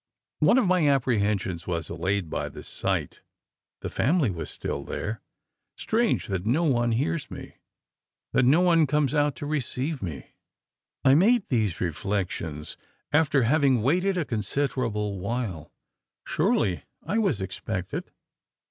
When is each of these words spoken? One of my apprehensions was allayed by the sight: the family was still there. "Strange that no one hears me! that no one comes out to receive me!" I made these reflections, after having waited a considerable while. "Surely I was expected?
One 0.39 0.57
of 0.57 0.65
my 0.65 0.87
apprehensions 0.89 1.67
was 1.67 1.87
allayed 1.87 2.27
by 2.27 2.49
the 2.49 2.63
sight: 2.63 3.21
the 3.81 3.87
family 3.89 4.31
was 4.31 4.49
still 4.49 4.81
there. 4.83 5.21
"Strange 5.75 6.25
that 6.25 6.43
no 6.43 6.63
one 6.63 6.93
hears 6.93 7.29
me! 7.29 7.57
that 8.33 8.41
no 8.43 8.61
one 8.61 8.87
comes 8.87 9.13
out 9.13 9.35
to 9.35 9.45
receive 9.45 10.01
me!" 10.01 10.31
I 11.05 11.13
made 11.13 11.47
these 11.49 11.79
reflections, 11.79 12.77
after 13.13 13.43
having 13.43 13.83
waited 13.83 14.17
a 14.17 14.25
considerable 14.25 15.19
while. 15.19 15.71
"Surely 16.25 16.83
I 17.05 17.19
was 17.19 17.39
expected? 17.39 18.09